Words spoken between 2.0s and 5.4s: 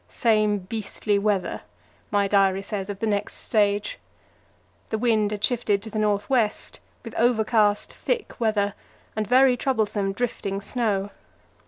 my diary says of the next stage. The wind